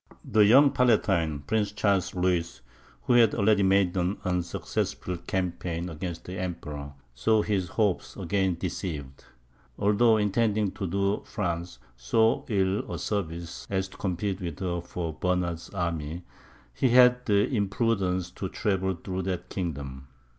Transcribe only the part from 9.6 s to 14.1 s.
Although intending to do France so ill a service, as to